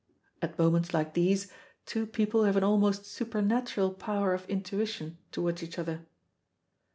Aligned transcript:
At 0.41 0.57
moments 0.57 0.95
like 0.95 1.13
these 1.13 1.51
two 1.85 2.07
people 2.07 2.45
have 2.45 2.55
an 2.57 2.63
almost 2.63 3.05
supernatural 3.05 3.93
power 3.93 4.33
of 4.33 4.49
intuition 4.49 5.19
towards 5.31 5.61
each 5.61 5.77
other. 5.77 6.07